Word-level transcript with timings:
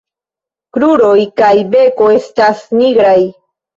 Kruroj 0.77 1.19
kaj 1.41 1.51
beko 1.75 2.09
estas 2.19 2.65
nigraj. 2.81 3.19